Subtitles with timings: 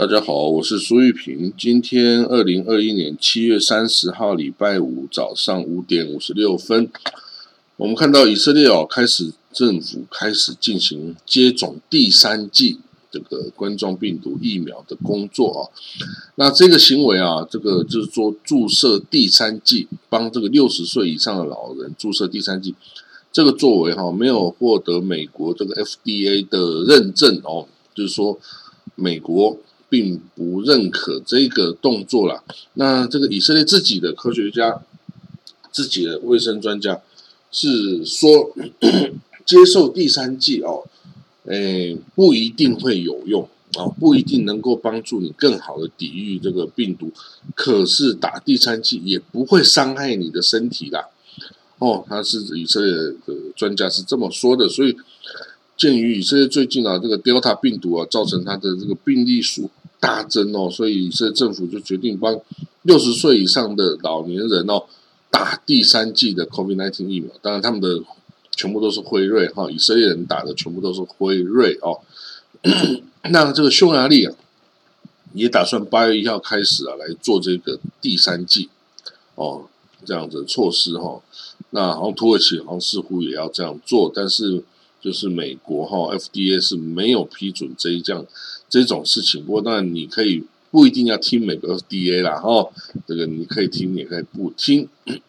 [0.00, 1.52] 大家好，我是苏玉平。
[1.58, 6.90] 今天二零二一年七月三十号，礼拜五早上五点五十六分，
[7.76, 12.78] 我们看到以色列哦，开始政府开始进行接种第三剂
[13.10, 15.60] 这个冠状病毒疫苗的工作啊。
[16.36, 22.74] 那这个行为啊，这个就是说注射第三剂，帮这个六十岁以上的老人注射第三剂，
[23.30, 28.40] 这个作为哈没有获得美国这个 FDA 的认证哦，就是说
[28.94, 29.58] 美国。
[29.90, 32.42] 并不认可这个动作啦。
[32.74, 34.80] 那这个以色列自己的科学家、
[35.72, 37.02] 自己的卫生专家
[37.50, 38.54] 是说，
[39.44, 40.84] 接受第三剂哦，
[41.44, 47.12] 诶，不一定会有用啊，不一定能够帮助你更好的抵御这个病毒。
[47.56, 51.08] 可是打第三剂也不会伤害你的身体啦。
[51.78, 52.94] 哦，他是以色列
[53.26, 54.68] 的专家是这么说的。
[54.68, 54.96] 所以，
[55.76, 59.68] 鉴于以色列最近啊，这个 Delta 病毒啊，造成他的这个病例数。
[60.00, 62.40] 大增哦，所以以色列政府就决定帮
[62.82, 64.84] 六十岁以上的老年人哦
[65.30, 67.30] 打第三剂的 COVID-19 疫苗。
[67.42, 68.02] 当然，他们的
[68.56, 72.00] 全部都是辉瑞哈，以色列人打的全部都是辉瑞哦。
[73.30, 74.34] 那这个匈牙利啊，
[75.34, 78.70] 也打算八月一号开始啊来做这个第三剂
[79.34, 79.66] 哦，
[80.04, 81.20] 这样子措施哈。
[81.70, 84.64] 那好像土耳其好像似乎也要这样做，但是
[85.00, 88.24] 就是美国哈 FDA 是没有批准这一项。
[88.70, 92.70] 这种事情，不过当然你可以不一定要听美国 FDA 啦，哈，
[93.06, 94.88] 这个你可以听，也可以不听。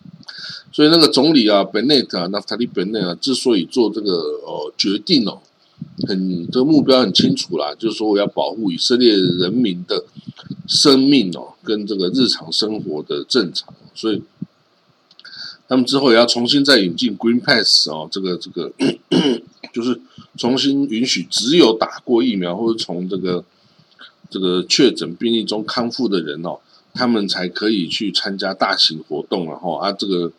[0.72, 4.14] 所以那个总理啊，Bennett 啊，那塔利 Benet 啊，之所以做这个
[4.46, 5.42] 呃决定哦，
[6.08, 10.06] 很这个目标很清楚啦，就是说我要保护以色列人民的
[10.68, 14.22] 生命哦，跟这个日常生活的正常，所以
[15.68, 18.72] 他们之后也要重新再引进 Green Pass 哦，这个这个
[19.74, 20.00] 就是。
[20.38, 23.44] 重新允许只有打过疫苗或者从这个
[24.30, 26.58] 这个确诊病例中康复的人哦，
[26.94, 29.92] 他们才可以去参加大型活动了哈啊！
[29.92, 30.32] 这个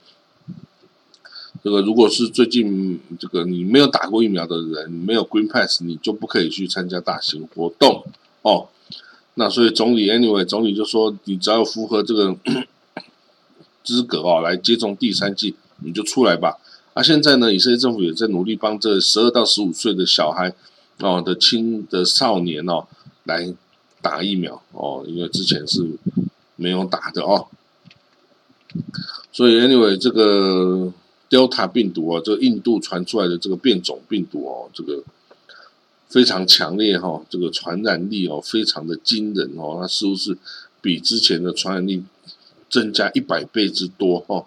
[1.63, 8.03] 这个如果是最近这个你没有打过疫苗的人，没有 Green Pass，你就不可以去参加大型活动
[8.41, 8.69] 哦。
[9.35, 12.35] 那所以总理 Anyway 总理就说，你只要符合这个
[13.85, 15.55] 资格哦，来接种第三剂，
[15.85, 16.57] 你就出来吧。
[16.95, 20.55] 啊，现在呢，以色列政府也在努力帮这十二到十五岁的小孩
[20.99, 22.87] 哦的青的少年哦
[23.25, 23.55] 来
[24.03, 25.87] 打疫苗哦，因为之前是
[26.55, 27.47] 没有打的哦。
[29.33, 30.93] 所以，anyway，这个
[31.31, 35.03] Delta 病毒啊，这个印度传出来的这个变种病毒哦，这个
[36.09, 40.37] 非常强烈哈，这个传染力哦非常的惊人哦，它似乎是
[40.83, 42.05] 比之前的传染力
[42.69, 44.45] 增加一百倍之多哈。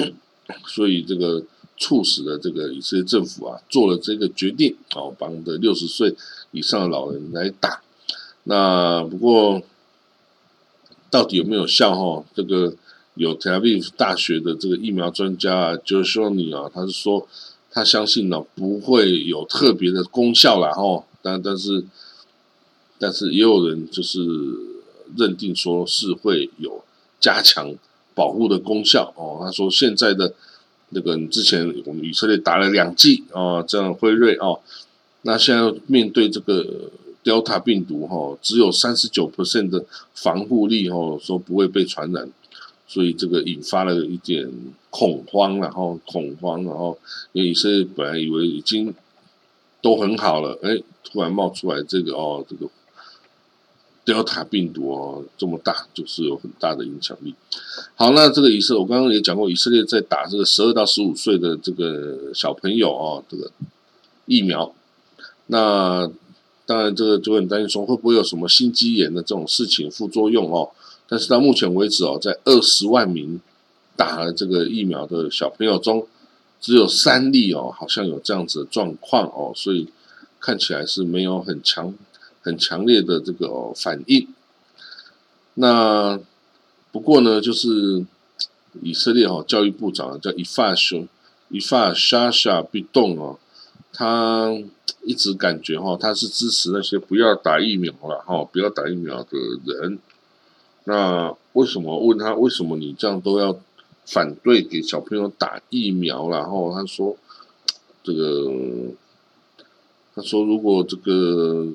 [0.68, 1.42] 所以这个。
[1.76, 6.14] 促使了这个以色列政府啊做了这个决定，哦，帮的六十岁
[6.52, 7.82] 以上的老人来打。
[8.44, 9.60] 那不过
[11.10, 11.92] 到底有没有效？
[11.92, 12.72] 哈，这个
[13.14, 17.26] 有 Tel Aviv 大学的这个疫苗专家 j o s h o n i 啊，他是说
[17.72, 21.04] 他相信呢不会有特别的功效了，哈。
[21.22, 21.84] 但但是
[22.98, 24.20] 但是也有人就是
[25.16, 26.84] 认定说是会有
[27.18, 27.74] 加强
[28.14, 29.40] 保护的功效哦。
[29.44, 30.32] 他说现在的。
[30.94, 34.60] 这个之前我们以色列打了两剂啊，这样辉瑞哦，
[35.22, 36.90] 那现在面对这个
[37.24, 39.84] Delta 病毒哈，只有三十九 percent 的
[40.14, 42.30] 防护力哦，说不会被传染，
[42.86, 44.48] 所以这个引发了一点
[44.90, 46.96] 恐慌，然后恐慌，然后
[47.32, 48.94] 因为以色列本来以为已经
[49.82, 52.70] 都很好了，哎，突然冒出来这个哦，这个。
[54.04, 57.34] Delta 病毒哦，这么大，就是有很大的影响力。
[57.94, 63.50] 好，那这个以色列，我刚刚也讲过，以色列在打这个十二到十五岁的这个小朋友哦，这个
[64.26, 64.74] 疫苗。
[65.46, 66.10] 那
[66.66, 70.70] 当然，这个就很担心说会不会有什么心肌炎的这种事情副作用哦。
[71.08, 73.40] 但是到目前为止哦，在二十万名
[73.96, 76.06] 打了这个疫苗的小朋友中，
[76.60, 79.88] 只有三例哦，好像有这样子的状况哦，所以
[80.40, 81.94] 看起来是没有很强。
[82.44, 84.28] 很强烈的这个反应。
[85.54, 86.20] 那
[86.92, 88.04] 不过呢，就是
[88.82, 91.06] 以色列哈教育部长叫伊法修
[91.48, 93.38] 伊法沙沙必动哦，
[93.92, 94.52] 他
[95.02, 99.98] 一直感觉哈他是支持那些不要打疫苗了哈，不要打疫苗的人。
[100.84, 103.58] 那为什么问他为什么你这样都要
[104.04, 107.16] 反对给小朋友打疫苗然后他说
[108.02, 108.52] 这个
[110.14, 111.68] 他说如果这个。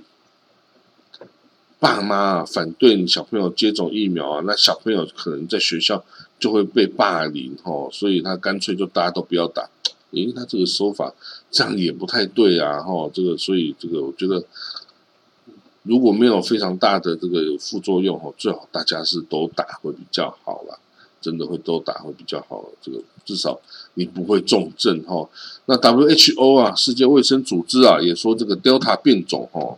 [1.79, 6.03] 爸妈反对你小朋友接种疫苗啊，那小朋友可能在学校
[6.37, 9.69] 就会被霸凌哦，所以他干脆就大家都不要打。
[10.11, 11.13] 诶，他这个说法
[11.49, 14.43] 这样也不太对啊，哈，这个所以这个我觉得
[15.83, 20.77] 如果没有非常大的这个副作用哦，最好大家是都打会比较好啦。
[21.21, 23.59] 真的会都打会比较好，这个至少
[23.93, 25.27] 你不会重症哈。
[25.65, 29.77] 那 WHO 啊，世界卫生组织啊，也说这个 Delta 变种哈，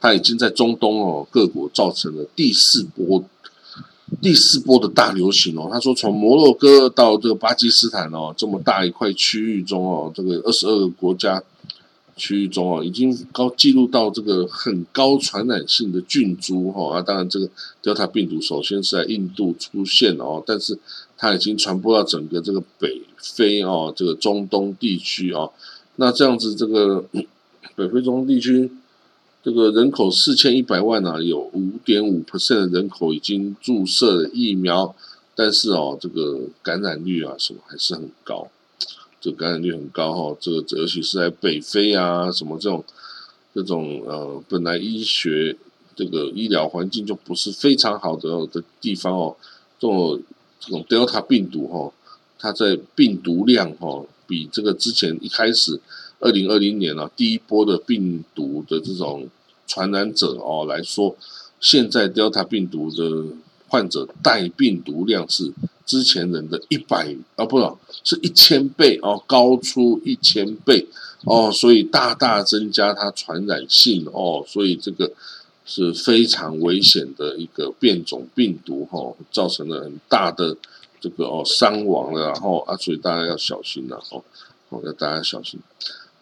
[0.00, 3.24] 它已经在中东哦各国造成了第四波
[4.22, 5.68] 第四波的大流行哦。
[5.70, 11.42] 他说从摩洛哥到这个巴基斯坦哦，这么大一块区域中哦，这个二十二个国家。
[12.18, 17.48] 区域中啊，已经高记录到这个很高传染性的菌株哈啊，当然这个
[17.82, 20.78] Delta 病毒首先是在印度出现哦，但是
[21.16, 25.52] 它已经传播到整个这个北非哦，这个中东地区哦，
[25.96, 27.04] 那这样子这个
[27.74, 28.70] 北非中东地区
[29.42, 34.94] 这个人口四千一百万啊，有五点五 percent 的人口已经注射了疫苗，
[35.34, 38.48] 但是哦，这个感染率啊什么还是很高。
[39.20, 42.84] 这感染率很高哈，这个尤其是在北非啊，什么这种
[43.52, 45.56] 这种呃，本来医学
[45.96, 49.36] 这个医疗环境就不是非常好的的地方哦，
[49.78, 50.22] 这种
[50.60, 51.92] 这种 Delta 病毒哈，
[52.38, 55.80] 它在病毒量哈，比这个之前一开始
[56.20, 59.28] 二零二零年啊第一波的病毒的这种
[59.66, 61.16] 传染者哦来说，
[61.60, 63.34] 现在 Delta 病毒的
[63.66, 65.52] 患者带病毒量是。
[65.88, 70.86] 之前人的一百啊，不是，是一千倍哦，高出一千倍
[71.24, 75.10] 哦，所以大大增加它传染性哦，所以这个
[75.64, 80.54] 是非常危险的一个变种病毒哈，造成了很大的
[81.00, 84.22] 这个哦伤亡了，然后啊，所以大家要小心了哦，
[84.68, 85.58] 哦要大家小心。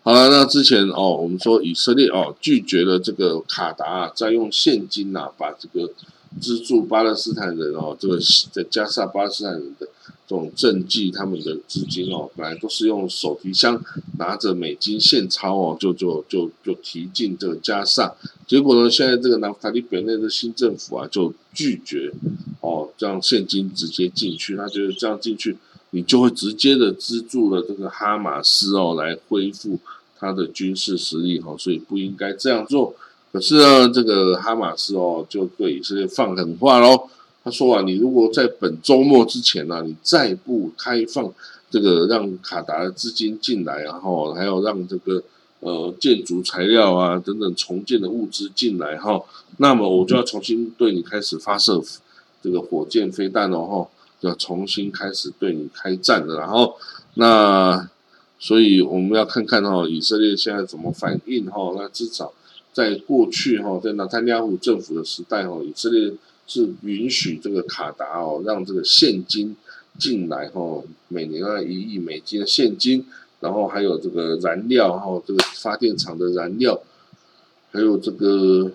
[0.04, 5.92] 好了，那之前哦，我们说以色列哦拒绝了这个卡达在用现金呐把这个。
[6.41, 8.19] 资助巴勒斯坦人哦，这个
[8.53, 9.87] 在加沙巴勒斯坦人的
[10.27, 13.83] 这种赈济，他们的资金哦，本来都是用手提箱
[14.19, 18.15] 拿着美金现钞哦，就就就就提进这个加沙。
[18.47, 22.12] 结果呢，现在这个南法利本内的新政府啊，就拒绝
[22.61, 24.56] 哦，让现金直接进去。
[24.56, 25.56] 他觉得这样进去，
[25.91, 29.79] 你就会直接的资助了这个哈马斯哦，来恢复
[30.19, 32.94] 他的军事实力哈，所以不应该这样做。
[33.37, 37.06] 可是呢，这个哈马斯哦，就对以色列放狠话喽。
[37.44, 41.31] 他说啊，你如果在本周末之前呢，你再不开放
[41.71, 45.23] 这个让卡达的资金进来，然后还要让这个
[45.61, 49.21] 呃建筑材料啊等等重建的物资进来哈，
[49.59, 51.83] 那么我就要重新对你开始发射
[52.43, 53.88] 这个火箭飞弹哦哈，
[54.21, 56.38] 要重新开始对你开战了。
[56.38, 56.75] 然后
[57.12, 57.87] 那
[58.38, 61.75] 所以我们要看看哈，以色列现在怎么反应哈？
[61.77, 62.33] 那至少。
[62.76, 66.12] 在过去哈，在纳坦亚胡政府的时代哈，以色列
[66.46, 69.56] 是允许这个卡达哦，让这个现金
[69.99, 73.06] 进来哈，每年啊一亿美金的现金，
[73.40, 76.78] 然后还有这个燃料哈，这个发电厂的燃料，
[77.73, 78.70] 还有这个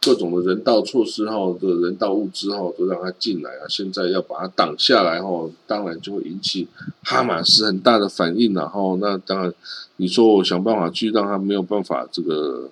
[0.00, 3.66] 各种的人道措施哈，这人道物资哈，都让它进来啊。
[3.68, 6.68] 现在要把它挡下来哈，当然就会引起
[7.02, 9.52] 哈马斯很大的反应了哈那当然，
[9.96, 12.70] 你说我想办法去让他没有办法这个。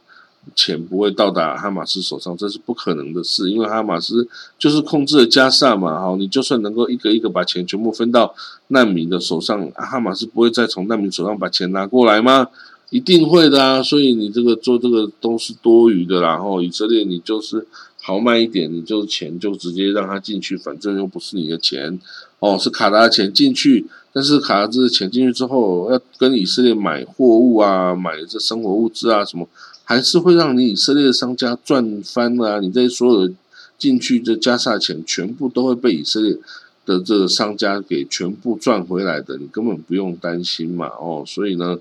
[0.54, 4.26] 钱不会到达哈马斯手上，这是不可能的事，因为哈马斯
[4.58, 8.34] 就是控制了加萨嘛，哈，你就算能够一个一个把钱全部分到
[8.68, 12.48] 难民的手上，哈马斯不会再从难民手上把钱拿过来吗？
[12.90, 17.64] 一定会的啊，所以你这个做这个都是多余的，然后以色列你就是
[18.00, 22.00] 豪迈一点，你就钱就直接让他进去，反正又不是你的钱，
[22.38, 29.48] 哦，是卡达的钱进去，但是卡达这钱进去之后，要跟以色列买货物啊，买这生活物资啊什么。
[29.82, 32.60] 还是会让你以色列的商家赚翻啊！
[32.60, 33.34] 你这所有的
[33.76, 36.38] 进去的加萨钱，全部都会被以色列
[36.86, 40.86] 的这个商家给全部赚回来的，你根本不用担心嘛！
[41.00, 41.76] 哦，所以呢，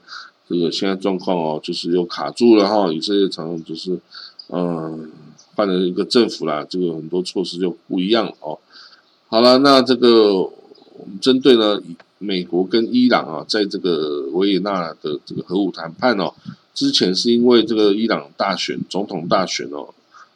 [0.49, 2.91] 这个现在状况哦，就是又卡住了哈。
[2.91, 3.99] 以色列常常就是，
[4.47, 5.11] 嗯，
[5.59, 8.57] 换了一个政府啦，这个很多措施就不一样哦。
[9.27, 11.77] 好了，那这个我们针对呢，
[12.17, 16.33] 美国跟伊朗啊，在这个维也纳的这个核武谈判哦。
[16.73, 19.89] 之前是因为这个伊朗大选总统大选哦，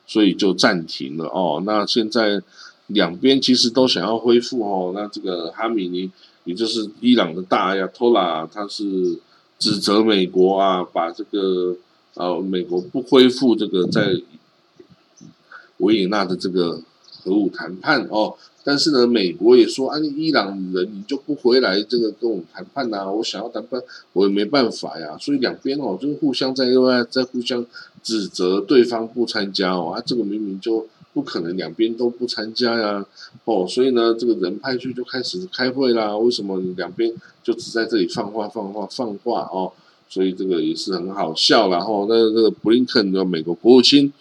[0.05, 1.63] 所以就暂停了哦。
[1.65, 2.41] 那现在
[2.87, 4.91] 两边其实都想要恢复哦。
[4.93, 6.11] 那这个哈米尼，
[6.43, 9.17] 也就是伊朗的大亚托拉，他是
[9.57, 11.77] 指责美国啊，把这个
[12.15, 14.13] 呃美国不恢复这个在
[15.83, 16.81] 维也纳的这个
[17.23, 18.33] 核武谈判哦。
[18.65, 23.11] 但是呢，美国也说，啊，伊朗人你就不回来这个跟我们谈判呐？
[23.11, 23.81] 我想要谈判，
[24.13, 25.17] 我也没办法呀。
[25.19, 27.65] 所以两边哦，就互相在外在互相
[28.01, 33.05] 指责对方不参加哦，啊，这个明明就不可能两边都不参加呀，
[33.43, 36.15] 哦，所以呢，这个人派去就开始开会啦。
[36.15, 37.13] 为什么两边
[37.43, 39.73] 就只在这里放话放话放话哦？
[40.07, 41.67] 所以这个也是很好笑。
[41.69, 44.13] 然后那这个布林肯的美国国务卿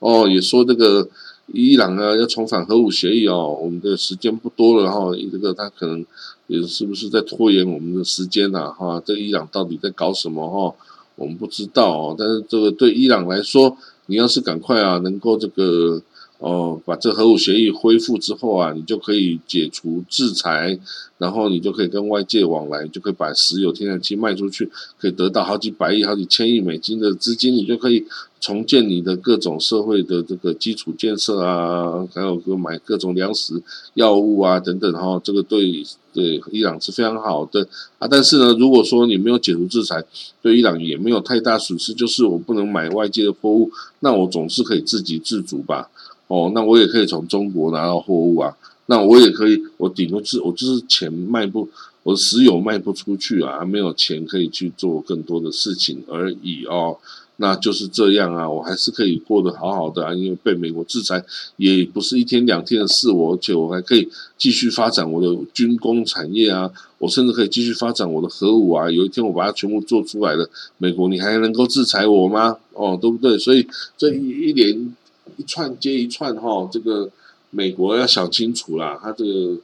[0.00, 1.08] 哦也说这个
[1.52, 6.04] 伊朗呢要重返核武协议哦，我们的时间不多了哈，这个他可能
[6.46, 9.02] 也是不是在拖延我们的时间呐哈？
[9.04, 10.74] 这伊朗到底在搞什么哈？
[11.16, 13.76] 我们不知道哦，但是这个对伊朗来说，
[14.06, 16.00] 你要是赶快啊，能够这个
[16.38, 20.78] 哦，把这核武协议恢复之后啊，你就可以解除制裁，
[21.18, 28.06] 然后你就可以跟外界往来，就可以把石油、天然气卖出去，可以得到好几百亿、好几千亿美金的资金，你就可以。
[28.40, 33.62] 重建你的各种社会的这个基础建设啊，还有个买各种粮食、
[33.94, 37.68] 药物啊等等哈，这个对对伊朗是非常好的
[37.98, 38.08] 啊。
[38.10, 40.02] 但是呢，如果说你没有解除制裁，
[40.40, 45.90] 对伊朗也没有太大损失，就是我不能买外界的货物，那我总是可以自给自足吧？
[46.28, 48.56] 哦，那我也可以从中国拿到货物啊，
[48.86, 51.68] 那我也可以，我顶多是我就是钱卖不，
[52.04, 56.96] 我石油卖不出去啊，没有钱可以去做更多的事情而已哦。
[57.42, 61.24] 那就是这样啊，我还是可以过得好好的啊，因为被美国制裁
[61.56, 64.06] 也不是一天两天的事，我而且我还可以
[64.36, 68.90] 继续发展我的军工产业啊，我甚至可以继续发展我的核武啊。
[68.90, 72.58] 有一天我把它全部做出来了，美国你还能够制裁我吗？
[72.74, 73.38] 哦，对不对？
[73.38, 73.66] 所以
[73.96, 74.94] 这一一连
[75.38, 77.08] 一串接一串哈，这个
[77.48, 79.56] 美国要想清楚啦，他这个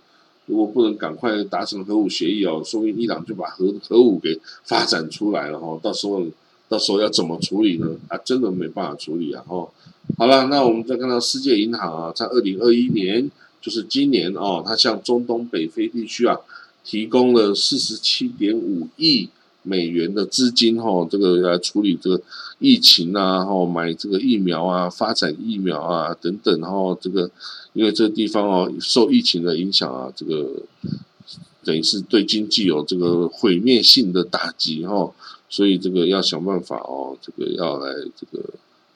[0.47, 6.25] 如果不能赶快达成核武协议哦，说明伊朗就把核核武给发展出来了哈，到时候。
[6.68, 7.87] 到时候要怎么处理呢？
[8.08, 9.44] 啊，真的没办法处理啊！
[9.46, 9.70] 哦，
[10.18, 13.30] 好了，那我们再看到世界银行啊，在二零二一年，
[13.61, 16.37] 就是今年哦，它向中东北非地区啊，
[16.85, 19.28] 提供了四十七点五亿
[19.62, 22.20] 美元的资金哈，这个来处理这个
[22.58, 27.30] 疫情啊，哈，买这个疫苗啊，发展疫苗啊等等，然后这个
[27.75, 30.62] 因为这个地方哦，受疫情的影响啊，这个
[31.62, 35.12] 等于是对经济有这个毁灭性的打击哈。
[35.49, 38.45] 所以这个要想办法哦，这个要来这个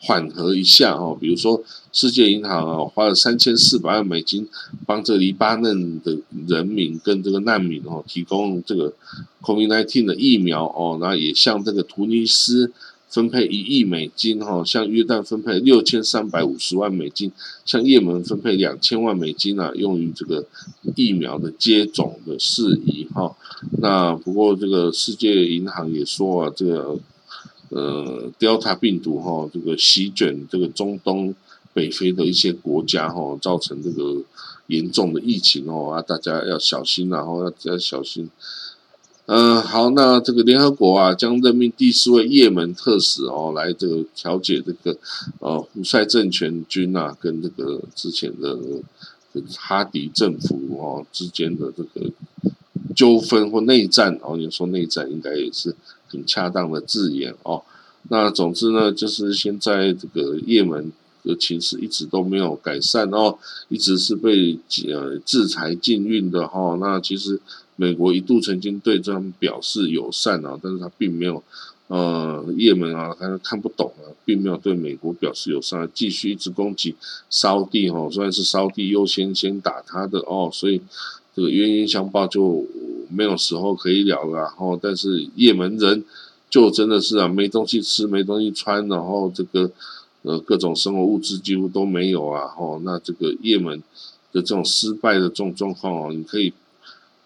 [0.01, 1.17] 缓和一下哦。
[1.21, 4.49] 比如说，世界银行啊，花了三千四百万美金，
[4.87, 8.93] 帮这黎巴嫩的人民跟这个难民哦，提供这个
[9.43, 12.73] COVID-19 的疫苗哦，那也向这个突尼斯。
[13.11, 17.33] 分配一亿美金，哈，向约旦分配六千三百五十万美金，
[17.65, 20.47] 向也门分配两千万美金啊，用于这个
[20.95, 23.37] 疫苗的接种的事宜，哈。
[23.79, 26.99] 那不过这个世界银行也说啊，这个
[27.71, 31.35] 呃，Delta 病毒哈，这个席卷这个中东
[31.73, 34.23] 北非的一些国家，哈，造成这个
[34.69, 38.31] 严重的疫情哦，啊，大家要小心，然后要要小心。
[39.33, 44.99] 嗯，好，那这个联合国啊，将任命第四位也门特使哦，来这个调解这个
[45.39, 48.59] 呃胡塞政权军啊，跟这个之前的
[49.57, 52.11] 哈迪政府哦之间的这个
[52.97, 55.77] 纠纷或内战哦，你说内战应该也是
[56.09, 57.63] 很恰当的字眼哦。
[58.09, 60.91] 那总之呢，就是现在这个也门
[61.23, 64.59] 的情势一直都没有改善哦，一直是被
[64.89, 66.77] 呃制裁禁运的哈。
[66.81, 67.41] 那其实。
[67.81, 71.43] 美国一度曾经对他们表示友善啊，但是他并没有，
[71.87, 76.95] 呃，也门啊，他看不懂啊，并没有对美国表示友善，继续一直攻击
[77.31, 80.79] 烧地哦，虽然是烧地优先先打他的哦，所以
[81.35, 82.67] 这个冤冤相报就
[83.09, 86.05] 没有时候可以了了，然后但是也门人
[86.51, 89.71] 就真的是啊，没东西吃，没东西穿，然后这个
[90.21, 93.83] 呃各种生活物资几乎都没有啊，哦，那这个也门
[94.33, 96.53] 的这种失败的这种状况哦，你可以。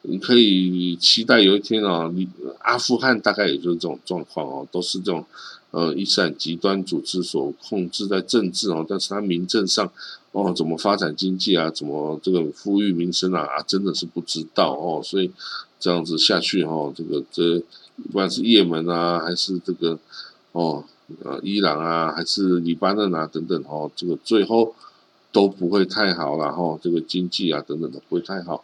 [0.06, 5.24] 你可以期待有一天啊，你阿富汗大概也就是这种状况哦，都是这种
[5.70, 9.90] 呃伊斯兰极端组织所控制在政治哦，但是它民政上
[10.32, 15.30] 哦怎么发展经济啊，怎么这个富裕民生啊啊，真的是不知道哦，所以
[15.80, 17.58] 这样子下去哈，这个这
[17.96, 19.98] 不管是也门啊，还是这个
[20.52, 20.84] 哦
[21.22, 24.74] 呃伊朗啊，还是黎巴嫩啊等等哦，这个最后
[25.32, 28.62] 都不会太好了哈，这个经济啊等等都不会太好。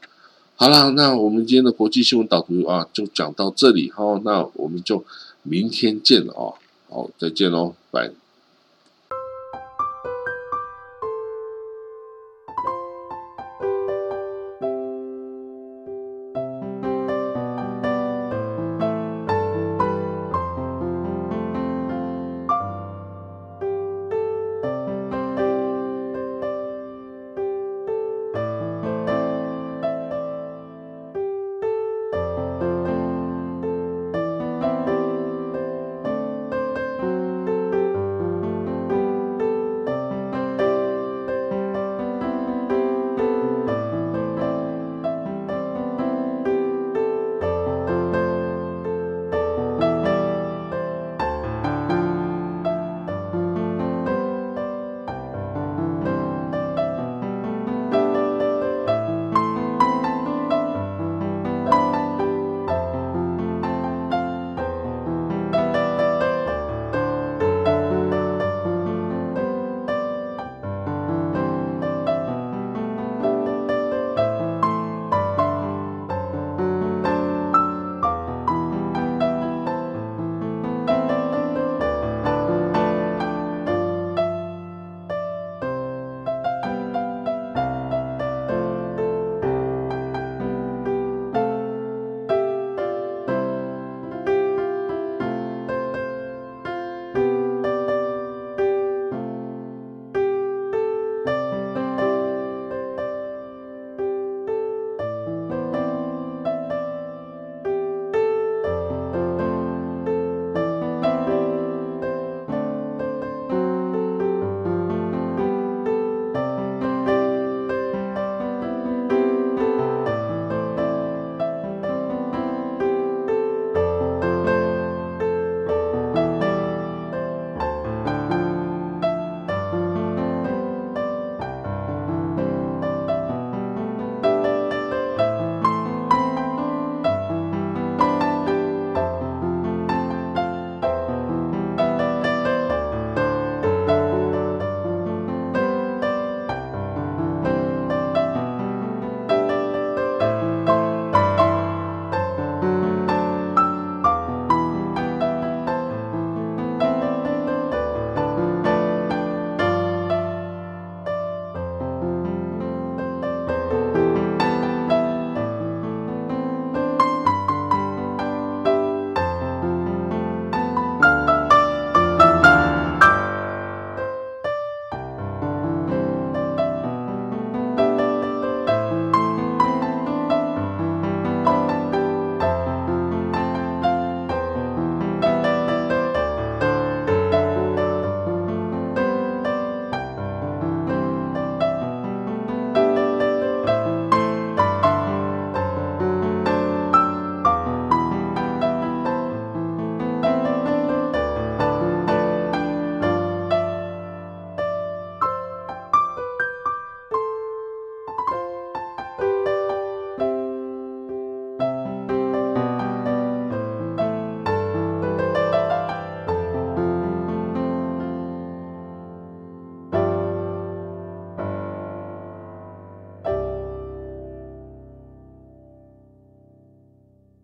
[0.61, 4.21] 好了，那我们今天的国际新闻导读啊，就讲到这里哈。
[4.23, 5.03] 那我们就
[5.43, 6.53] 明天见了啊。
[6.91, 8.11] 好，再见喽，拜。